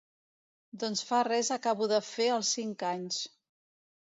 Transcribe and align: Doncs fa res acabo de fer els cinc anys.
Doncs 0.83 1.03
fa 1.09 1.19
res 1.27 1.51
acabo 1.57 1.91
de 1.93 1.99
fer 2.07 2.31
els 2.39 2.51
cinc 2.57 2.87
anys. 2.97 3.21